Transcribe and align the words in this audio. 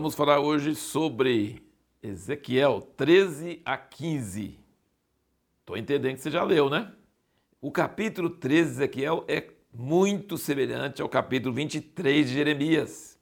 Vamos 0.00 0.14
falar 0.14 0.38
hoje 0.38 0.76
sobre 0.76 1.60
Ezequiel 2.00 2.80
13 2.96 3.60
a 3.64 3.76
15. 3.76 4.56
Estou 5.58 5.76
entendendo 5.76 6.14
que 6.14 6.20
você 6.20 6.30
já 6.30 6.44
leu, 6.44 6.70
né? 6.70 6.92
O 7.60 7.72
capítulo 7.72 8.30
13 8.30 8.62
de 8.62 8.76
Ezequiel 8.76 9.24
é 9.26 9.50
muito 9.74 10.38
semelhante 10.38 11.02
ao 11.02 11.08
capítulo 11.08 11.52
23 11.52 12.28
de 12.28 12.32
Jeremias. 12.32 13.18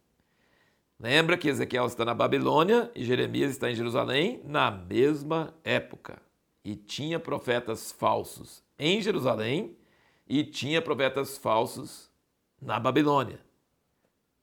Lembra 1.00 1.38
que 1.38 1.48
Ezequiel 1.48 1.86
está 1.86 2.04
na 2.04 2.12
Babilônia 2.12 2.90
e 2.94 3.06
Jeremias 3.06 3.52
está 3.52 3.70
em 3.70 3.74
Jerusalém 3.74 4.42
na 4.44 4.70
mesma 4.70 5.54
época. 5.64 6.20
E 6.62 6.76
tinha 6.76 7.18
profetas 7.18 7.90
falsos 7.90 8.62
em 8.78 9.00
Jerusalém 9.00 9.74
e 10.28 10.44
tinha 10.44 10.82
profetas 10.82 11.38
falsos 11.38 12.10
na 12.60 12.78
Babilônia. 12.78 13.40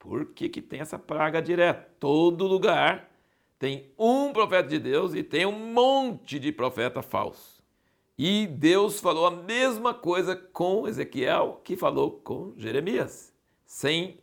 Por 0.03 0.25
que, 0.25 0.49
que 0.49 0.61
tem 0.61 0.81
essa 0.81 0.99
praga 0.99 1.41
direta? 1.41 1.89
Todo 1.97 2.45
lugar 2.45 3.09
tem 3.57 3.89
um 3.97 4.33
profeta 4.33 4.67
de 4.67 4.77
Deus 4.77 5.13
e 5.13 5.23
tem 5.23 5.45
um 5.45 5.71
monte 5.73 6.37
de 6.37 6.51
profeta 6.51 7.01
falso. 7.01 7.63
E 8.17 8.45
Deus 8.45 8.99
falou 8.99 9.25
a 9.25 9.31
mesma 9.31 9.93
coisa 9.93 10.35
com 10.35 10.85
Ezequiel 10.89 11.61
que 11.63 11.77
falou 11.77 12.11
com 12.11 12.53
Jeremias, 12.57 13.33
sem 13.65 14.19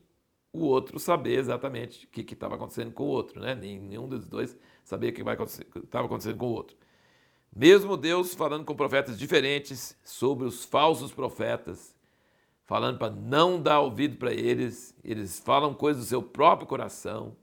o 0.52 0.66
outro 0.66 0.98
saber 0.98 1.38
exatamente 1.38 2.05
o 2.05 2.09
que 2.10 2.35
estava 2.35 2.57
acontecendo 2.57 2.93
com 2.93 3.05
o 3.05 3.09
outro, 3.09 3.41
né? 3.41 3.55
Nenhum 3.55 4.07
dos 4.07 4.29
dois 4.29 4.55
sabia 4.85 5.09
o 5.09 5.15
que 5.15 5.23
estava 5.23 6.05
acontecendo 6.05 6.37
com 6.37 6.47
o 6.47 6.52
outro. 6.52 6.77
Mesmo 7.57 7.97
Deus 7.97 8.35
falando 8.35 8.66
com 8.66 8.77
profetas 8.77 9.19
diferentes 9.19 9.96
sobre 10.05 10.46
os 10.46 10.62
falsos 10.62 11.10
profetas, 11.10 11.96
falando 12.71 12.99
para 12.99 13.10
não 13.10 13.60
dar 13.60 13.80
ouvido 13.80 14.16
para 14.16 14.32
eles, 14.32 14.96
eles 15.02 15.40
falam 15.40 15.74
coisas 15.74 16.04
do 16.04 16.09
seu 16.09 16.23
próprio 16.23 16.68
coração, 16.68 17.37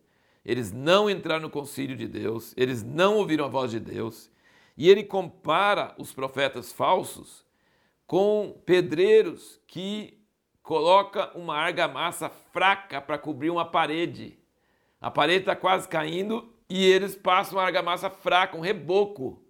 eles 0.45 0.72
não 0.72 1.09
entraram 1.09 1.42
no 1.42 1.50
concílio 1.50 1.97
de 1.97 2.08
Deus, 2.08 2.53
eles 2.56 2.81
não 2.81 3.17
ouviram 3.17 3.44
a 3.44 3.50
voz 3.50 3.72
de 3.72 3.78
Deus, 3.78 4.31
e 4.78 4.89
ele 4.89 5.03
compara 5.03 5.94
os 5.97 6.14
profetas 6.14 6.72
falsos 6.72 7.45
com 8.06 8.58
pedreiros 8.66 9.59
que 9.67 10.17
coloca 10.64 11.38
uma 11.38 11.58
argamassa 11.58 12.30
fraca 12.30 13.02
para 13.02 13.17
cobrir 13.17 13.50
uma 13.50 13.66
parede. 13.66 14.39
A 15.02 15.12
parede 15.12 15.39
está 15.39 15.58
quase 15.58 15.89
caindo 15.89 16.53
e 16.69 16.86
eles 16.86 17.17
passam 17.17 17.58
uma 17.58 17.66
argamassa 17.66 18.09
fraca, 18.09 18.56
um 18.56 18.62
reboco, 18.62 19.44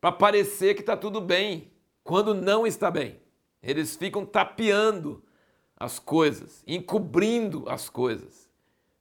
para 0.00 0.10
parecer 0.10 0.72
que 0.72 0.80
está 0.80 0.96
tudo 0.96 1.20
bem, 1.20 1.70
quando 2.02 2.32
não 2.32 2.66
está 2.66 2.90
bem. 2.90 3.25
Eles 3.66 3.96
ficam 3.96 4.24
tapeando 4.24 5.20
as 5.76 5.98
coisas, 5.98 6.62
encobrindo 6.66 7.64
as 7.68 7.90
coisas. 7.90 8.48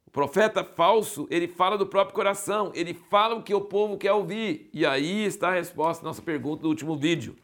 O 0.08 0.09
profeta 0.09 0.63
falso, 0.63 1.27
ele 1.30 1.47
fala 1.47 1.77
do 1.77 1.85
próprio 1.85 2.16
coração, 2.16 2.71
ele 2.73 2.93
fala 2.93 3.36
o 3.36 3.43
que 3.43 3.53
o 3.53 3.61
povo 3.61 3.95
quer 3.95 4.11
ouvir. 4.11 4.67
E 4.73 4.83
aí 4.83 5.23
está 5.23 5.49
a 5.49 5.53
resposta 5.53 6.03
à 6.03 6.08
nossa 6.08 6.21
pergunta 6.21 6.63
do 6.63 6.69
último 6.69 6.95
vídeo. 6.95 7.36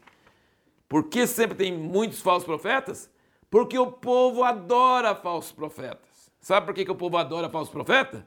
Por 0.89 1.09
que 1.09 1.27
sempre 1.27 1.55
tem 1.55 1.72
muitos 1.72 2.22
falsos 2.22 2.44
profetas? 2.44 3.09
Porque 3.52 3.77
o 3.77 3.92
povo 3.92 4.44
adora 4.44 5.14
falsos 5.14 5.52
profetas. 5.52 6.31
Sabe 6.39 6.66
por 6.66 6.73
que, 6.73 6.83
que 6.83 6.92
o 6.92 6.95
povo 6.95 7.17
adora 7.17 7.49
falsos 7.49 7.72
profetas? 7.72 8.23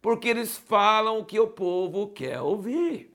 Porque 0.00 0.28
eles 0.28 0.56
falam 0.56 1.18
o 1.18 1.24
que 1.24 1.40
o 1.40 1.48
povo 1.48 2.08
quer 2.08 2.40
ouvir. 2.40 3.12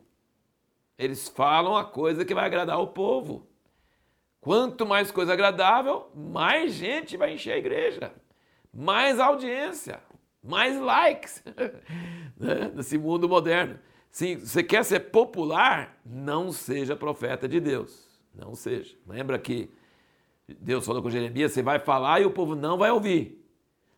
Eles 0.97 1.29
falam 1.29 1.77
a 1.77 1.85
coisa 1.85 2.25
que 2.25 2.33
vai 2.33 2.45
agradar 2.45 2.79
o 2.81 2.87
povo. 2.87 3.47
Quanto 4.41 4.87
mais 4.87 5.11
coisa 5.11 5.33
agradável, 5.33 6.09
mais 6.15 6.73
gente 6.73 7.15
vai 7.15 7.33
encher 7.33 7.53
a 7.53 7.57
igreja, 7.57 8.11
mais 8.73 9.19
audiência, 9.19 10.01
mais 10.43 10.79
likes 10.79 11.43
né? 12.35 12.71
nesse 12.73 12.97
mundo 12.97 13.29
moderno. 13.29 13.79
Se 14.09 14.35
você 14.35 14.63
quer 14.63 14.83
ser 14.83 15.11
popular, 15.11 16.01
não 16.03 16.51
seja 16.51 16.95
profeta 16.95 17.47
de 17.47 17.59
Deus. 17.59 18.09
Não 18.33 18.55
seja. 18.55 18.97
Lembra 19.07 19.37
que 19.37 19.69
Deus 20.47 20.85
falou 20.85 21.03
com 21.03 21.09
Jeremias: 21.09 21.51
você 21.51 21.61
vai 21.61 21.79
falar 21.79 22.19
e 22.19 22.25
o 22.25 22.31
povo 22.31 22.55
não 22.55 22.77
vai 22.77 22.89
ouvir. 22.89 23.39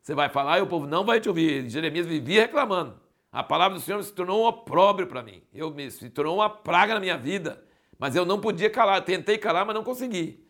Você 0.01 0.13
vai 0.13 0.27
falar 0.27 0.59
e 0.59 0.61
o 0.61 0.67
povo 0.67 0.85
não 0.85 1.05
vai 1.05 1.21
te 1.21 1.29
ouvir. 1.29 1.69
Jeremias 1.69 2.05
vivia 2.05 2.41
reclamando. 2.41 2.99
A 3.31 3.41
palavra 3.41 3.77
do 3.77 3.81
Senhor 3.81 4.03
se 4.03 4.11
tornou 4.13 4.43
um 4.43 4.47
opróbrio 4.47 5.07
para 5.07 5.23
mim. 5.23 5.41
Eu 5.53 5.71
me, 5.71 5.89
se 5.89 6.09
tornou 6.09 6.35
uma 6.35 6.49
praga 6.49 6.93
na 6.93 6.99
minha 6.99 7.17
vida. 7.17 7.63
Mas 7.97 8.15
eu 8.15 8.25
não 8.25 8.39
podia 8.39 8.69
calar, 8.69 9.03
tentei 9.03 9.37
calar, 9.37 9.65
mas 9.65 9.75
não 9.75 9.83
consegui. 9.83 10.45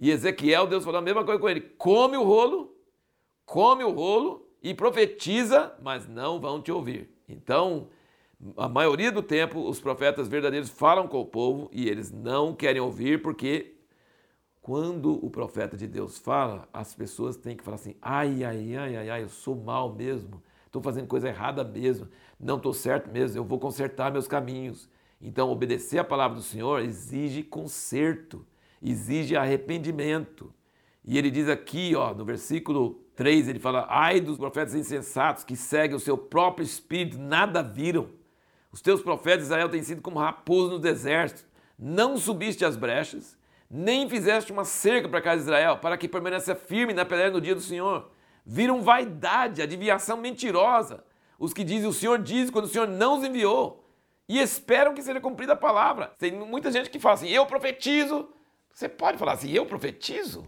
E 0.00 0.10
Ezequiel, 0.10 0.66
Deus 0.66 0.84
falou 0.84 0.98
a 0.98 1.02
mesma 1.02 1.24
coisa 1.24 1.40
com 1.40 1.48
ele: 1.48 1.60
come 1.60 2.16
o 2.16 2.22
rolo, 2.22 2.76
come 3.44 3.84
o 3.84 3.90
rolo 3.90 4.48
e 4.62 4.74
profetiza, 4.74 5.74
mas 5.82 6.08
não 6.08 6.40
vão 6.40 6.60
te 6.60 6.72
ouvir. 6.72 7.10
Então, 7.28 7.88
a 8.56 8.68
maioria 8.68 9.12
do 9.12 9.22
tempo, 9.22 9.68
os 9.68 9.80
profetas 9.80 10.28
verdadeiros 10.28 10.68
falam 10.68 11.06
com 11.06 11.20
o 11.20 11.26
povo 11.26 11.70
e 11.72 11.88
eles 11.88 12.10
não 12.10 12.54
querem 12.54 12.80
ouvir, 12.80 13.22
porque 13.22 13.76
quando 14.60 15.24
o 15.24 15.30
profeta 15.30 15.76
de 15.76 15.86
Deus 15.86 16.18
fala, 16.18 16.68
as 16.72 16.94
pessoas 16.94 17.36
têm 17.36 17.56
que 17.56 17.62
falar 17.62 17.76
assim: 17.76 17.96
ai, 18.00 18.42
ai, 18.44 18.74
ai, 18.76 18.96
ai, 18.96 19.10
ai, 19.10 19.22
eu 19.22 19.28
sou 19.28 19.54
mal 19.54 19.94
mesmo, 19.94 20.42
estou 20.66 20.82
fazendo 20.82 21.06
coisa 21.06 21.28
errada 21.28 21.62
mesmo, 21.62 22.08
não 22.40 22.56
estou 22.56 22.72
certo 22.72 23.10
mesmo, 23.10 23.38
eu 23.38 23.44
vou 23.44 23.58
consertar 23.58 24.10
meus 24.10 24.26
caminhos. 24.26 24.88
Então, 25.26 25.50
obedecer 25.50 25.98
a 25.98 26.04
palavra 26.04 26.36
do 26.36 26.42
Senhor 26.42 26.82
exige 26.82 27.42
conserto, 27.42 28.46
exige 28.82 29.34
arrependimento. 29.34 30.52
E 31.02 31.16
ele 31.16 31.30
diz 31.30 31.48
aqui, 31.48 31.96
ó, 31.96 32.12
no 32.12 32.26
versículo 32.26 33.02
3, 33.16 33.48
ele 33.48 33.58
fala: 33.58 33.86
Ai 33.88 34.20
dos 34.20 34.36
profetas 34.36 34.74
insensatos 34.74 35.42
que 35.42 35.56
seguem 35.56 35.96
o 35.96 36.00
seu 36.00 36.18
próprio 36.18 36.62
espírito, 36.62 37.18
nada 37.18 37.62
viram. 37.62 38.10
Os 38.70 38.82
teus 38.82 39.00
profetas 39.00 39.46
Israel 39.46 39.70
têm 39.70 39.82
sido 39.82 40.02
como 40.02 40.18
raposo 40.18 40.72
no 40.72 40.78
deserto. 40.78 41.46
Não 41.78 42.18
subiste 42.18 42.62
as 42.62 42.76
brechas, 42.76 43.38
nem 43.70 44.06
fizeste 44.10 44.52
uma 44.52 44.64
cerca 44.64 45.08
para 45.08 45.20
a 45.20 45.22
casa 45.22 45.36
de 45.38 45.44
Israel, 45.44 45.78
para 45.78 45.96
que 45.96 46.06
permaneça 46.06 46.54
firme 46.54 46.92
na 46.92 47.06
peleja 47.06 47.30
no 47.30 47.40
dia 47.40 47.54
do 47.54 47.62
Senhor. 47.62 48.10
Viram 48.44 48.82
vaidade, 48.82 49.62
adivinhação 49.62 50.18
mentirosa. 50.18 51.02
Os 51.38 51.54
que 51.54 51.64
dizem 51.64 51.88
o 51.88 51.94
Senhor 51.94 52.18
diz 52.18 52.50
quando 52.50 52.66
o 52.66 52.68
Senhor 52.68 52.86
não 52.86 53.18
os 53.18 53.24
enviou 53.24 53.83
e 54.28 54.38
esperam 54.38 54.94
que 54.94 55.02
seja 55.02 55.20
cumprida 55.20 55.52
a 55.52 55.56
palavra. 55.56 56.12
Tem 56.18 56.32
muita 56.32 56.70
gente 56.70 56.90
que 56.90 56.98
fala 56.98 57.14
assim: 57.14 57.28
eu 57.28 57.46
profetizo. 57.46 58.28
Você 58.72 58.88
pode 58.88 59.18
falar 59.18 59.32
assim: 59.32 59.50
eu 59.50 59.66
profetizo? 59.66 60.46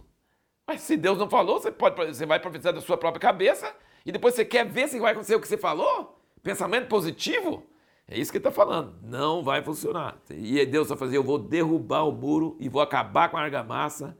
Mas 0.67 0.81
se 0.81 0.97
Deus 0.97 1.17
não 1.17 1.29
falou, 1.29 1.61
você, 1.61 1.71
pode, 1.71 1.95
você 1.95 2.25
vai 2.25 2.39
profetizar 2.39 2.73
da 2.73 2.81
sua 2.81 2.97
própria 2.97 3.21
cabeça 3.21 3.73
e 4.05 4.11
depois 4.11 4.35
você 4.35 4.43
quer 4.43 4.65
ver 4.65 4.89
se 4.89 4.99
vai 4.99 5.11
acontecer 5.11 5.35
o 5.35 5.39
que 5.39 5.47
você 5.47 5.57
falou? 5.57 6.19
Pensamento 6.43 6.87
positivo? 6.87 7.63
É 8.07 8.17
isso 8.17 8.31
que 8.31 8.37
ele 8.37 8.47
está 8.47 8.51
falando. 8.51 8.95
Não 9.01 9.43
vai 9.43 9.61
funcionar. 9.61 10.17
E 10.29 10.65
Deus 10.65 10.89
vai 10.89 10.97
fazer: 10.97 11.17
eu 11.17 11.23
vou 11.23 11.37
derrubar 11.37 12.03
o 12.03 12.11
muro 12.11 12.57
e 12.59 12.67
vou 12.67 12.81
acabar 12.81 13.29
com 13.29 13.37
a 13.37 13.41
argamassa 13.41 14.17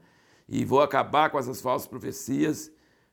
e 0.48 0.64
vou 0.64 0.80
acabar 0.80 1.30
com 1.30 1.38
essas 1.38 1.60
falsas 1.60 1.86
profecias, 1.86 2.72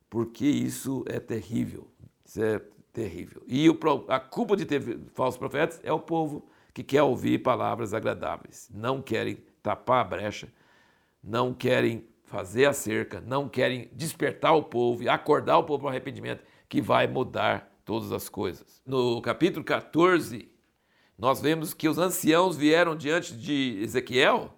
porque 0.10 0.46
isso 0.46 1.04
é 1.08 1.20
terrível. 1.20 1.90
É 2.38 2.62
terrível. 2.96 3.44
E 3.46 3.70
o, 3.70 3.78
a 4.08 4.20
culpa 4.20 4.56
de 4.56 4.66
ter 4.66 4.82
falsos 5.14 5.38
profetas 5.38 5.82
é 5.84 5.92
o 5.92 6.00
povo 6.00 6.48
que 6.74 6.82
quer 6.82 7.04
ouvir 7.04 7.40
palavras 7.40 7.94
agradáveis. 7.94 8.70
Não 8.74 9.02
querem 9.02 9.38
tapar 9.62 10.02
a 10.02 10.08
brecha, 10.08 10.48
não 11.22 11.54
querem 11.54 12.08
fazer 12.24 12.66
a 12.66 12.74
cerca, 12.74 13.22
não 13.22 13.50
querem 13.50 13.90
despertar 13.94 14.56
o 14.56 14.64
povo 14.64 15.04
e 15.04 15.10
acordar 15.10 15.58
o 15.58 15.64
povo 15.64 15.80
para 15.80 15.88
o 15.88 15.90
arrependimento 15.90 16.44
que 16.70 16.82
vai 16.82 17.06
mudar 17.06 17.70
todas 17.84 18.12
as 18.12 18.30
coisas. 18.30 18.82
No 18.86 19.22
capítulo 19.22 19.64
14, 19.64 20.50
nós 21.18 21.42
vemos 21.42 21.74
que 21.74 21.90
os 21.90 21.98
anciãos 21.98 22.56
vieram 22.58 22.96
diante 22.96 23.36
de 23.36 23.80
Ezequiel 23.82 24.54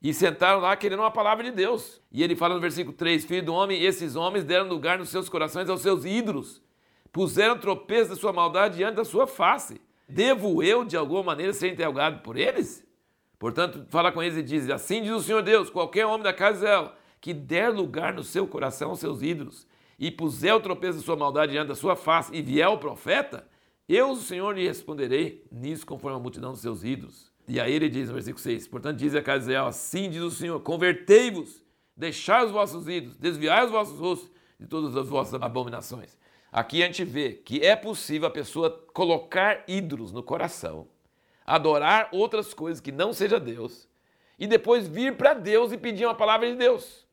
e 0.00 0.14
sentaram 0.14 0.60
lá 0.60 0.76
querendo 0.76 1.00
uma 1.00 1.10
palavra 1.10 1.44
de 1.44 1.50
Deus. 1.50 2.00
E 2.12 2.22
ele 2.22 2.36
fala 2.36 2.54
no 2.54 2.60
versículo 2.60 2.96
3: 2.96 3.24
Filho 3.24 3.44
do 3.44 3.54
homem, 3.54 3.82
esses 3.82 4.14
homens 4.14 4.44
deram 4.44 4.68
lugar 4.68 4.98
nos 4.98 5.08
seus 5.08 5.28
corações 5.28 5.68
aos 5.68 5.82
seus 5.82 6.04
ídolos 6.04 6.64
puseram 7.16 7.56
tropeço 7.56 8.10
da 8.10 8.16
sua 8.16 8.30
maldade 8.30 8.76
diante 8.76 8.96
da 8.96 9.04
sua 9.04 9.26
face. 9.26 9.80
Devo 10.06 10.62
eu, 10.62 10.84
de 10.84 10.98
alguma 10.98 11.22
maneira, 11.22 11.50
ser 11.54 11.72
interrogado 11.72 12.20
por 12.20 12.36
eles? 12.36 12.86
Portanto, 13.38 13.86
fala 13.88 14.12
com 14.12 14.22
eles 14.22 14.36
e 14.36 14.42
diz: 14.42 14.68
Assim 14.68 15.00
diz 15.00 15.12
o 15.12 15.22
Senhor 15.22 15.42
Deus: 15.42 15.70
qualquer 15.70 16.04
homem 16.04 16.22
da 16.22 16.34
casa 16.34 16.58
de 16.58 16.64
Israel 16.66 16.92
que 17.18 17.32
der 17.32 17.70
lugar 17.70 18.12
no 18.12 18.22
seu 18.22 18.46
coração 18.46 18.90
aos 18.90 19.00
seus 19.00 19.22
ídolos 19.22 19.66
e 19.98 20.10
puser 20.10 20.54
o 20.54 20.60
tropeço 20.60 20.98
da 20.98 21.04
sua 21.04 21.16
maldade 21.16 21.52
diante 21.52 21.68
da 21.68 21.74
sua 21.74 21.96
face 21.96 22.36
e 22.36 22.42
vier 22.42 22.68
o 22.68 22.76
profeta, 22.76 23.48
eu, 23.88 24.10
o 24.10 24.16
Senhor, 24.16 24.54
lhe 24.54 24.68
responderei 24.68 25.42
nisso 25.50 25.86
conforme 25.86 26.18
a 26.18 26.20
multidão 26.20 26.52
dos 26.52 26.60
seus 26.60 26.84
ídolos. 26.84 27.32
E 27.48 27.58
aí 27.58 27.72
ele 27.72 27.88
diz 27.88 28.08
no 28.08 28.14
versículo 28.14 28.42
6: 28.42 28.68
Portanto, 28.68 28.98
diz 28.98 29.14
a 29.14 29.22
casa 29.22 29.38
de 29.38 29.44
Israel: 29.52 29.68
Assim 29.68 30.10
diz 30.10 30.20
o 30.22 30.30
Senhor: 30.30 30.60
Convertei-vos, 30.60 31.64
deixai 31.96 32.44
os 32.44 32.52
vossos 32.52 32.86
ídolos, 32.86 33.16
desviai 33.16 33.64
os 33.64 33.70
vossos 33.70 33.98
rostos 33.98 34.30
de 34.60 34.66
todas 34.66 34.94
as 34.94 35.08
vossas 35.08 35.40
abominações. 35.42 36.14
Aqui 36.56 36.82
a 36.82 36.86
gente 36.86 37.04
vê 37.04 37.34
que 37.34 37.60
é 37.60 37.76
possível 37.76 38.26
a 38.28 38.30
pessoa 38.30 38.70
colocar 38.94 39.62
ídolos 39.68 40.10
no 40.10 40.22
coração, 40.22 40.88
adorar 41.44 42.08
outras 42.12 42.54
coisas 42.54 42.80
que 42.80 42.90
não 42.90 43.12
seja 43.12 43.38
Deus, 43.38 43.86
e 44.38 44.46
depois 44.46 44.88
vir 44.88 45.18
para 45.18 45.34
Deus 45.34 45.70
e 45.70 45.76
pedir 45.76 46.06
uma 46.06 46.14
palavra 46.14 46.50
de 46.50 46.56
Deus. 46.56 47.06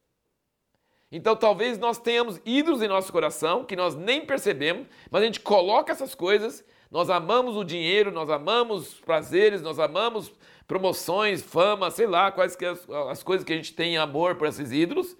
Então 1.11 1.35
talvez 1.35 1.77
nós 1.77 1.97
tenhamos 1.97 2.39
ídolos 2.45 2.81
em 2.81 2.87
nosso 2.87 3.11
coração 3.11 3.65
que 3.65 3.75
nós 3.75 3.95
nem 3.95 4.25
percebemos, 4.25 4.87
mas 5.11 5.21
a 5.21 5.25
gente 5.25 5.41
coloca 5.41 5.91
essas 5.91 6.15
coisas 6.15 6.63
Nós 6.93 7.09
amamos 7.09 7.57
o 7.57 7.63
dinheiro, 7.63 8.11
nós 8.11 8.29
amamos 8.29 8.93
prazeres, 8.99 9.63
nós 9.63 9.79
amamos 9.79 10.31
promoções, 10.67 11.41
fama, 11.41 11.89
sei 11.89 12.05
lá, 12.05 12.31
quais 12.31 12.55
que 12.55 12.63
as, 12.63 12.87
as 13.09 13.23
coisas 13.23 13.43
que 13.43 13.51
a 13.51 13.55
gente 13.55 13.73
tem 13.73 13.97
amor 13.97 14.35
por 14.35 14.47
esses 14.47 14.71
ídolos, 14.71 15.17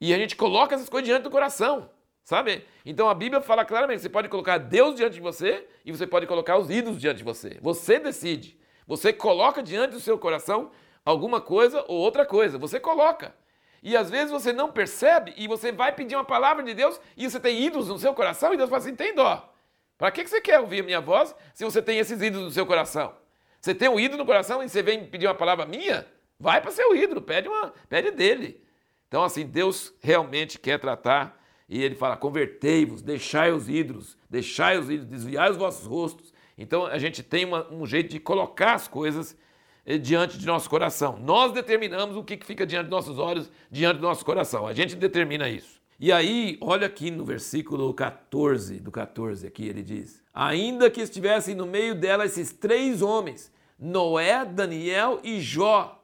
e 0.00 0.14
a 0.14 0.16
gente 0.16 0.34
coloca 0.34 0.74
essas 0.74 0.88
coisas 0.88 1.06
diante 1.06 1.24
do 1.24 1.30
coração, 1.30 1.90
sabe? 2.24 2.66
Então 2.84 3.08
a 3.08 3.14
Bíblia 3.14 3.40
fala 3.40 3.64
claramente: 3.64 4.02
você 4.02 4.08
pode 4.08 4.28
colocar 4.28 4.58
Deus 4.58 4.96
diante 4.96 5.14
de 5.14 5.20
você 5.20 5.66
e 5.84 5.92
você 5.92 6.06
pode 6.06 6.26
colocar 6.26 6.56
os 6.58 6.70
ídolos 6.70 7.00
diante 7.00 7.18
de 7.18 7.24
você. 7.24 7.58
Você 7.60 8.00
decide. 8.00 8.58
Você 8.86 9.12
coloca 9.12 9.62
diante 9.62 9.92
do 9.92 10.00
seu 10.00 10.18
coração 10.18 10.70
alguma 11.04 11.40
coisa 11.40 11.84
ou 11.86 11.98
outra 11.98 12.26
coisa. 12.26 12.58
Você 12.58 12.80
coloca. 12.80 13.34
E 13.82 13.96
às 13.96 14.10
vezes 14.10 14.30
você 14.30 14.52
não 14.52 14.72
percebe 14.72 15.34
e 15.36 15.46
você 15.46 15.70
vai 15.70 15.92
pedir 15.92 16.16
uma 16.16 16.24
palavra 16.24 16.62
de 16.62 16.72
Deus 16.72 16.98
e 17.16 17.28
você 17.28 17.38
tem 17.38 17.62
ídolos 17.62 17.88
no 17.88 17.98
seu 17.98 18.14
coração 18.14 18.52
e 18.52 18.56
Deus 18.56 18.70
fala 18.70 18.80
assim: 18.80 18.96
tem 18.96 19.14
dó. 19.14 19.50
Para 19.96 20.10
que 20.10 20.26
você 20.26 20.40
quer 20.40 20.58
ouvir 20.58 20.80
a 20.80 20.84
minha 20.84 21.00
voz 21.00 21.34
se 21.52 21.64
você 21.64 21.80
tem 21.80 21.98
esses 21.98 22.20
ídolos 22.20 22.46
no 22.46 22.50
seu 22.50 22.66
coração? 22.66 23.14
Você 23.60 23.74
tem 23.74 23.88
um 23.88 24.00
ídolo 24.00 24.18
no 24.18 24.26
coração 24.26 24.62
e 24.62 24.68
você 24.68 24.82
vem 24.82 25.06
pedir 25.06 25.26
uma 25.26 25.34
palavra 25.34 25.64
minha? 25.64 26.06
Vai 26.38 26.60
para 26.60 26.70
seu 26.70 26.94
ídolo, 26.94 27.22
pede, 27.22 27.48
uma, 27.48 27.72
pede 27.88 28.10
dele. 28.10 28.62
Então, 29.08 29.22
assim, 29.22 29.46
Deus 29.46 29.94
realmente 30.02 30.58
quer 30.58 30.78
tratar 30.78 31.40
e 31.68 31.82
ele 31.82 31.94
fala: 31.94 32.16
convertei-vos, 32.16 33.02
deixai 33.02 33.52
os 33.52 33.68
ídolos, 33.68 34.16
deixai 34.28 34.78
os 34.78 34.90
ídolos, 34.90 35.10
desviai 35.10 35.50
os 35.50 35.56
vossos 35.56 35.86
rostos. 35.86 36.32
Então, 36.56 36.86
a 36.86 36.98
gente 36.98 37.22
tem 37.22 37.44
uma, 37.44 37.66
um 37.72 37.86
jeito 37.86 38.10
de 38.10 38.20
colocar 38.20 38.74
as 38.74 38.86
coisas 38.86 39.36
eh, 39.84 39.98
diante 39.98 40.38
de 40.38 40.46
nosso 40.46 40.70
coração. 40.70 41.18
Nós 41.18 41.52
determinamos 41.52 42.16
o 42.16 42.22
que 42.22 42.38
fica 42.44 42.66
diante 42.66 42.84
de 42.84 42.90
nossos 42.90 43.18
olhos, 43.18 43.50
diante 43.70 43.96
do 43.96 44.02
nosso 44.02 44.24
coração. 44.24 44.66
A 44.66 44.72
gente 44.72 44.94
determina 44.94 45.48
isso. 45.48 45.82
E 45.98 46.12
aí, 46.12 46.58
olha 46.60 46.86
aqui 46.86 47.10
no 47.10 47.24
versículo 47.24 47.92
14, 47.94 48.80
do 48.80 48.90
14 48.90 49.46
aqui, 49.46 49.66
ele 49.66 49.82
diz: 49.82 50.22
Ainda 50.32 50.90
que 50.90 51.00
estivessem 51.00 51.54
no 51.54 51.66
meio 51.66 51.94
dela 51.94 52.24
esses 52.24 52.52
três 52.52 53.00
homens, 53.00 53.52
Noé, 53.78 54.44
Daniel 54.44 55.20
e 55.24 55.40
Jó, 55.40 56.00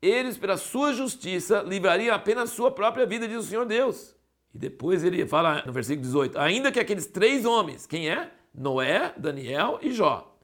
eles, 0.00 0.36
pela 0.36 0.56
sua 0.56 0.92
justiça, 0.92 1.62
livrariam 1.62 2.14
apenas 2.14 2.50
sua 2.50 2.70
própria 2.70 3.06
vida, 3.06 3.28
diz 3.28 3.38
o 3.38 3.48
Senhor 3.48 3.66
Deus. 3.66 4.16
E 4.54 4.58
depois 4.58 5.02
ele 5.02 5.26
fala 5.26 5.62
no 5.64 5.72
versículo 5.72 6.02
18: 6.02 6.38
ainda 6.38 6.70
que 6.70 6.80
aqueles 6.80 7.06
três 7.06 7.44
homens, 7.44 7.86
quem 7.86 8.10
é? 8.10 8.30
Noé, 8.54 9.14
Daniel 9.16 9.78
e 9.80 9.92
Jó. 9.92 10.36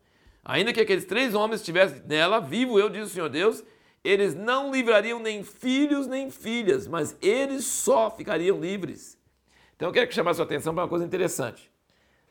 Ainda 0.45 0.73
que 0.73 0.81
aqueles 0.81 1.05
três 1.05 1.35
homens 1.35 1.61
estivessem 1.61 2.03
nela, 2.07 2.41
vivo 2.41 2.79
eu, 2.79 2.89
diz 2.89 3.09
o 3.09 3.11
Senhor 3.11 3.29
Deus, 3.29 3.63
eles 4.03 4.35
não 4.35 4.73
livrariam 4.73 5.21
nem 5.21 5.43
filhos 5.43 6.07
nem 6.07 6.31
filhas, 6.31 6.87
mas 6.87 7.17
eles 7.21 7.67
só 7.67 8.11
ficariam 8.11 8.59
livres. 8.59 9.19
Então 9.77 9.89
eu 9.89 9.93
quero 9.93 10.13
chamar 10.13 10.31
a 10.31 10.35
sua 10.35 10.45
atenção 10.45 10.75
para 10.75 10.85
uma 10.85 10.89
coisa 10.89 11.05
interessante. 11.05 11.71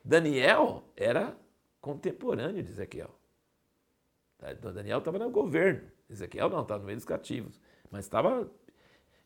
Daniel 0.03 0.83
era 0.95 1.37
contemporâneo 1.79 2.63
de 2.63 2.71
Ezequiel. 2.71 3.13
Então, 4.51 4.73
Daniel 4.73 4.99
estava 4.99 5.17
no 5.17 5.29
governo. 5.29 5.81
Ezequiel 6.09 6.49
não, 6.49 6.61
estava 6.61 6.79
no 6.79 6.85
meio 6.85 6.97
dos 6.97 7.05
cativos. 7.05 7.59
Mas 7.89 8.05
estava. 8.05 8.49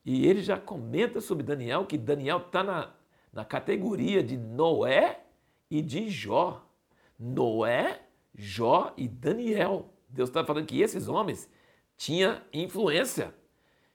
E 0.03 0.27
ele 0.27 0.41
já 0.41 0.57
comenta 0.57 1.21
sobre 1.21 1.43
Daniel 1.43 1.85
que 1.85 1.97
Daniel 1.97 2.37
está 2.37 2.63
na, 2.63 2.93
na 3.31 3.45
categoria 3.45 4.23
de 4.23 4.37
Noé 4.37 5.21
e 5.69 5.81
de 5.81 6.09
Jó. 6.09 6.67
Noé, 7.17 8.01
Jó 8.35 8.93
e 8.97 9.07
Daniel. 9.07 9.93
Deus 10.09 10.29
está 10.29 10.43
falando 10.43 10.65
que 10.65 10.81
esses 10.81 11.07
homens 11.07 11.49
tinham 11.95 12.41
influência, 12.51 13.33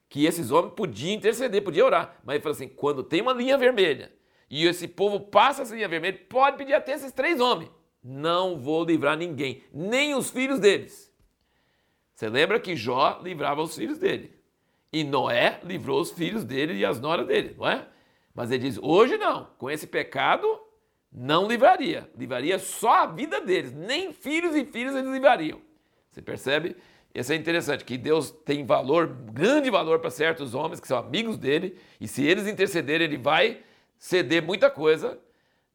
que 0.09 0.25
esses 0.25 0.51
homens 0.51 0.75
podiam 0.75 1.15
interceder, 1.15 1.63
podiam 1.63 1.87
orar. 1.87 2.21
Mas 2.25 2.37
ele 2.37 2.43
falou 2.43 2.55
assim: 2.55 2.69
quando 2.69 3.03
tem 3.03 3.21
uma 3.21 3.33
linha 3.33 3.59
vermelha 3.59 4.13
e 4.49 4.65
esse 4.65 4.87
povo 4.87 5.21
passa 5.21 5.63
essa 5.63 5.75
linha 5.75 5.89
vermelha, 5.89 6.25
pode 6.29 6.57
pedir 6.57 6.75
até 6.75 6.93
esses 6.93 7.13
três 7.13 7.41
homens. 7.41 7.71
Não 8.03 8.61
vou 8.61 8.85
livrar 8.85 9.19
ninguém, 9.19 9.65
nem 9.73 10.15
os 10.15 10.31
filhos 10.31 10.61
deles. 10.61 11.13
Você 12.15 12.29
lembra 12.29 12.61
que 12.61 12.77
Jó 12.77 13.21
livrava 13.23 13.61
os 13.61 13.75
filhos 13.75 13.99
dele. 13.99 14.33
E 14.93 15.05
Noé 15.05 15.61
livrou 15.65 16.01
os 16.01 16.11
filhos 16.11 16.45
dele 16.45 16.75
e 16.75 16.85
as 16.85 17.01
noras 17.01 17.27
dele, 17.27 17.55
não 17.59 17.69
é? 17.69 17.87
Mas 18.35 18.51
ele 18.51 18.65
diz: 18.65 18.79
hoje 18.81 19.17
não, 19.17 19.49
com 19.59 19.71
esse 19.71 19.87
pecado, 19.87 20.47
não 21.13 21.47
livraria. 21.47 22.11
Livraria 22.17 22.59
só 22.59 23.03
a 23.03 23.07
vida 23.07 23.41
deles. 23.41 23.73
Nem 23.73 24.13
filhos 24.13 24.55
e 24.55 24.65
filhas 24.65 24.95
eles 24.95 25.11
livrariam. 25.11 25.61
Você 26.11 26.23
percebe? 26.23 26.77
Isso 27.15 27.33
é 27.33 27.37
interessante, 27.37 27.83
que 27.83 27.97
Deus 27.97 28.31
tem 28.31 28.67
valor, 28.67 29.07
grande 29.07 29.71
valor 29.71 30.01
para 30.01 30.11
certos 30.11 30.55
homens 30.55 30.81
que 30.81 30.87
são 30.87 30.99
amigos 30.99 31.39
dele, 31.39 31.79
e 31.99 32.07
se 32.07 32.23
eles 32.23 32.47
intercederem, 32.47 33.07
ele 33.07 33.17
vai 33.17 33.63
ceder 33.99 34.43
muita 34.43 34.69
coisa, 34.69 35.19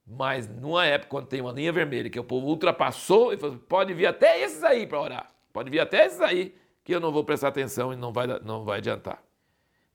mas 0.06 0.48
numa 0.48 0.86
época, 0.86 1.10
quando 1.10 1.26
tem 1.26 1.42
uma 1.42 1.52
linha 1.52 1.72
vermelha, 1.72 2.12
que 2.12 2.20
o 2.20 2.24
povo 2.24 2.46
ultrapassou, 2.46 3.32
ele 3.32 3.42
falou, 3.42 3.58
pode 3.58 3.92
vir 3.92 4.06
até 4.06 4.40
esses 4.40 4.64
aí 4.64 4.86
para 4.86 5.02
orar. 5.02 5.32
Pode 5.52 5.72
vir 5.72 5.80
até 5.80 6.06
esses 6.06 6.22
aí 6.22 6.54
eu 6.94 7.00
não 7.00 7.12
vou 7.12 7.24
prestar 7.24 7.50
atenção 7.50 7.94
e 7.94 7.96
não 7.96 8.12
vai, 8.12 8.28
não 8.44 8.64
vai 8.64 8.80
adiantar. 8.80 9.24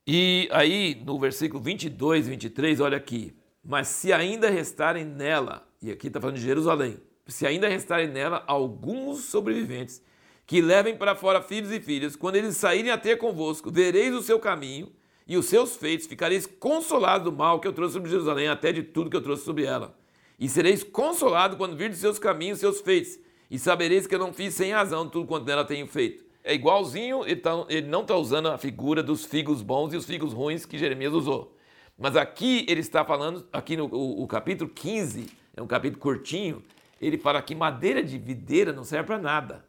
E 0.07 0.49
aí, 0.53 1.03
no 1.05 1.19
versículo 1.19 1.63
22 1.63 2.27
e 2.27 2.31
23, 2.31 2.81
olha 2.81 2.97
aqui. 2.97 3.35
Mas 3.65 3.89
se 3.89 4.13
ainda 4.13 4.49
restarem 4.49 5.05
nela, 5.05 5.67
e 5.83 5.91
aqui 5.91 6.07
está 6.07 6.21
falando 6.21 6.37
de 6.37 6.43
Jerusalém, 6.43 6.99
se 7.27 7.45
ainda 7.45 7.69
restarem 7.69 8.07
nela 8.07 8.45
alguns 8.47 9.25
sobreviventes, 9.25 10.01
que 10.47 10.61
levem 10.61 10.97
para 10.97 11.17
fora 11.17 11.43
filhos 11.43 11.73
e 11.73 11.81
filhas, 11.81 12.15
quando 12.15 12.37
eles 12.37 12.57
saírem 12.57 12.93
a 12.93 12.99
ter 12.99 13.19
convosco, 13.19 13.71
vereis 13.71 14.15
o 14.15 14.23
seu 14.23 14.39
caminho 14.39 14.93
e 15.27 15.37
os 15.37 15.47
seus 15.47 15.75
feitos, 15.75 16.07
ficareis 16.07 16.47
consolados 16.47 17.25
do 17.25 17.37
mal 17.37 17.59
que 17.59 17.67
eu 17.67 17.73
trouxe 17.73 17.95
sobre 17.95 18.09
Jerusalém, 18.09 18.47
até 18.47 18.73
de 18.73 18.85
tudo 18.85 19.11
que 19.11 19.17
eu 19.17 19.23
trouxe 19.23 19.45
sobre 19.45 19.65
ela. 19.65 19.99
E 20.39 20.49
sereis 20.49 20.85
consolados 20.85 21.57
quando 21.57 21.77
vir 21.77 21.91
de 21.91 21.97
seus 21.97 22.19
caminhos, 22.19 22.61
seus 22.61 22.81
feitos, 22.81 23.19
e 23.51 23.59
sabereis 23.59 24.07
que 24.07 24.15
eu 24.15 24.19
não 24.21 24.33
fiz 24.33 24.55
sem 24.55 24.71
razão 24.71 25.09
tudo 25.09 25.27
quanto 25.27 25.47
nela 25.47 25.65
tenho 25.65 25.87
feito. 25.89 26.25
É 26.49 26.55
igualzinho, 26.55 27.25
ele, 27.25 27.41
tá, 27.41 27.67
ele 27.69 27.89
não 27.89 28.03
está 28.03 28.15
usando 28.15 28.47
a 28.47 28.57
figura 28.57 29.03
dos 29.03 29.25
figos 29.25 29.63
bons 29.63 29.93
e 29.93 29.97
os 29.97 30.07
figos 30.07 30.33
ruins 30.33 30.65
que 30.65 30.79
Jeremias 30.79 31.13
usou. 31.13 31.57
Mas 31.99 32.15
aqui 32.15 32.65
ele 32.69 32.79
está 32.79 33.05
falando, 33.05 33.45
aqui 33.53 33.77
no 33.77 33.87
o, 33.87 34.23
o 34.23 34.29
capítulo 34.29 34.71
15, 34.71 35.27
é 35.57 35.61
um 35.61 35.67
capítulo 35.67 36.01
curtinho, 36.01 36.63
ele 37.01 37.19
fala 37.19 37.43
que 37.43 37.53
madeira 37.53 38.01
de 38.01 38.17
videira 38.17 38.73
não 38.73 38.85
serve 38.85 39.09
para 39.09 39.19
nada. 39.19 39.65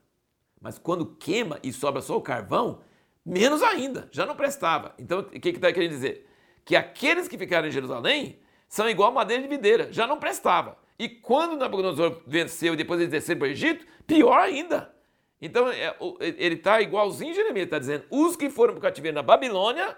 Mas 0.62 0.78
quando 0.78 1.16
queima 1.16 1.58
e 1.64 1.74
sobra 1.74 2.00
só 2.00 2.16
o 2.16 2.22
carvão, 2.22 2.82
menos 3.26 3.64
ainda, 3.64 4.08
já 4.12 4.28
não 4.28 4.36
prestava. 4.36 4.94
Então 5.00 5.22
o 5.22 5.24
que 5.24 5.50
está 5.50 5.74
querendo 5.74 5.90
dizer? 5.90 6.30
Que 6.64 6.76
aqueles 6.76 7.28
que 7.28 7.40
ficaram 7.40 7.68
em 7.68 7.72
Jerusalém 7.72 8.38
são 8.70 8.88
igual 8.88 9.12
madeira 9.12 9.42
de 9.42 9.50
videira, 9.50 9.92
já 9.92 10.06
não 10.06 10.20
prestava. 10.20 10.78
E 11.00 11.10
quando 11.10 11.58
Nabucodonosor 11.58 12.22
venceu 12.28 12.76
e 12.76 12.78
depois 12.78 13.00
eles 13.00 13.12
desceram 13.12 13.40
para 13.40 13.48
o 13.48 13.52
Egito, 13.52 13.84
pior 14.06 14.38
ainda. 14.38 14.96
Então 15.42 15.70
é, 15.70 15.96
ele 16.20 16.56
está 16.56 16.82
igualzinho 16.82 17.34
Jeremias, 17.34 17.66
está 17.66 17.80
dizendo: 17.80 18.06
os 18.10 18.36
que 18.36 18.50
foram 18.50 18.74
para 18.74 18.80
o 18.80 18.82
cativeiro 18.82 19.16
na 19.16 19.22
Babilônia, 19.22 19.98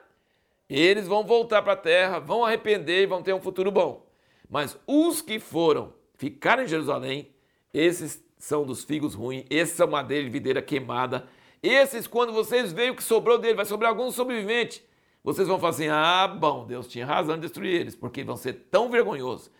eles 0.69 1.07
vão 1.07 1.23
voltar 1.23 1.61
para 1.61 1.73
a 1.73 1.77
terra, 1.77 2.19
vão 2.19 2.45
arrepender 2.45 3.03
e 3.03 3.05
vão 3.05 3.23
ter 3.23 3.33
um 3.33 3.41
futuro 3.41 3.71
bom. 3.71 4.05
Mas 4.49 4.77
os 4.85 5.21
que 5.21 5.39
foram 5.39 5.93
ficar 6.15 6.59
em 6.59 6.67
Jerusalém, 6.67 7.33
esses 7.73 8.23
são 8.37 8.65
dos 8.65 8.83
figos 8.83 9.13
ruins, 9.13 9.45
esses 9.49 9.75
são 9.75 9.87
madeira 9.87 10.23
de 10.23 10.29
videira 10.29 10.61
queimada. 10.61 11.27
Esses, 11.61 12.07
quando 12.07 12.31
vocês 12.31 12.71
veem 12.71 12.91
o 12.91 12.95
que 12.95 13.03
sobrou 13.03 13.37
dele, 13.37 13.55
vai 13.55 13.65
sobrar 13.65 13.91
algum 13.91 14.09
sobrevivente. 14.11 14.83
Vocês 15.23 15.47
vão 15.47 15.59
falar 15.59 15.71
assim: 15.71 15.87
ah, 15.89 16.27
bom, 16.27 16.65
Deus 16.65 16.87
tinha 16.87 17.05
razão 17.05 17.35
de 17.35 17.41
destruir 17.41 17.81
eles, 17.81 17.95
porque 17.95 18.23
vão 18.23 18.37
ser 18.37 18.53
tão 18.71 18.89
vergonhosos 18.89 19.51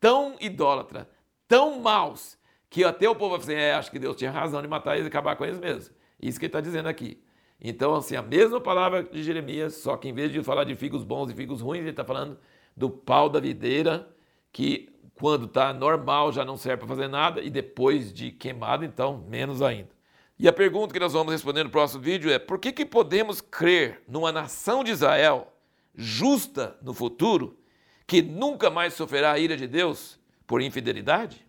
tão 0.00 0.36
idólatra, 0.40 1.08
tão 1.46 1.80
maus, 1.80 2.37
que 2.70 2.84
até 2.84 3.08
o 3.08 3.14
povo 3.14 3.36
assim, 3.36 3.54
é, 3.54 3.74
acho 3.74 3.90
que 3.90 3.98
Deus 3.98 4.16
tinha 4.16 4.30
razão 4.30 4.60
de 4.60 4.68
matar 4.68 4.94
eles 4.94 5.06
e 5.06 5.08
acabar 5.08 5.36
com 5.36 5.44
eles 5.44 5.58
mesmo. 5.58 5.94
Isso 6.20 6.38
que 6.38 6.46
ele 6.46 6.50
está 6.50 6.60
dizendo 6.60 6.88
aqui. 6.88 7.22
Então, 7.60 7.94
assim, 7.94 8.14
a 8.14 8.22
mesma 8.22 8.60
palavra 8.60 9.02
de 9.02 9.22
Jeremias, 9.22 9.74
só 9.74 9.96
que 9.96 10.08
em 10.08 10.12
vez 10.12 10.30
de 10.30 10.42
falar 10.42 10.64
de 10.64 10.76
figos 10.76 11.02
bons 11.02 11.30
e 11.30 11.34
figos 11.34 11.60
ruins, 11.60 11.80
ele 11.80 11.90
está 11.90 12.04
falando 12.04 12.38
do 12.76 12.88
pau 12.88 13.28
da 13.28 13.40
videira, 13.40 14.08
que 14.52 14.88
quando 15.14 15.46
está 15.46 15.72
normal 15.72 16.32
já 16.32 16.44
não 16.44 16.56
serve 16.56 16.78
para 16.78 16.88
fazer 16.88 17.08
nada, 17.08 17.40
e 17.42 17.50
depois 17.50 18.12
de 18.12 18.30
queimado, 18.30 18.84
então, 18.84 19.24
menos 19.28 19.60
ainda. 19.60 19.90
E 20.38 20.46
a 20.46 20.52
pergunta 20.52 20.92
que 20.92 21.00
nós 21.00 21.12
vamos 21.12 21.32
responder 21.32 21.64
no 21.64 21.70
próximo 21.70 22.00
vídeo 22.00 22.30
é: 22.30 22.38
por 22.38 22.60
que, 22.60 22.70
que 22.70 22.86
podemos 22.86 23.40
crer 23.40 24.02
numa 24.06 24.30
nação 24.30 24.84
de 24.84 24.92
Israel 24.92 25.52
justa 25.96 26.78
no 26.80 26.94
futuro 26.94 27.58
que 28.06 28.22
nunca 28.22 28.70
mais 28.70 28.94
sofrerá 28.94 29.32
a 29.32 29.38
ira 29.38 29.56
de 29.56 29.66
Deus 29.66 30.18
por 30.46 30.62
infidelidade? 30.62 31.47